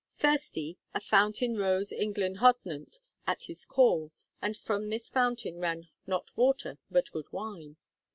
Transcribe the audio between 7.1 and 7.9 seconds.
good wine.